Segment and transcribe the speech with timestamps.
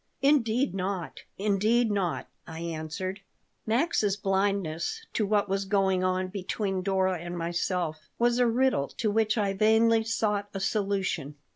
[0.23, 1.21] "Indeed not.
[1.37, 3.19] Indeed not," I answered
[3.67, 9.11] Max's blindness to what was going on between Dora and myself was a riddle to
[9.11, 11.35] which I vainly sought a solution.